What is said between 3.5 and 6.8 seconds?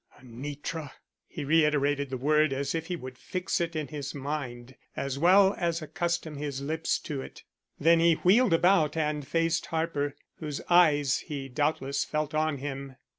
it in his mind as well as accustom his